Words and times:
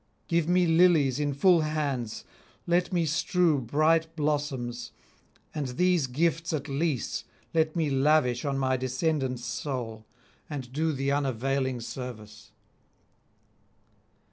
Give 0.27 0.49
me 0.49 0.65
lilies 0.65 1.19
in 1.19 1.35
full 1.35 1.61
hands; 1.61 2.25
let 2.65 2.91
me 2.91 3.05
strew 3.05 3.61
bright 3.61 4.15
blossoms, 4.15 4.91
and 5.53 5.67
these 5.67 6.07
gifts 6.07 6.53
at 6.53 6.67
least 6.67 7.23
let 7.53 7.75
me 7.75 7.91
lavish 7.91 8.43
on 8.43 8.57
my 8.57 8.77
descendant's 8.77 9.45
soul, 9.45 10.07
and 10.49 10.73
do 10.73 10.91
the 10.91 11.11
unavailing 11.11 11.81
service.' 11.81 12.49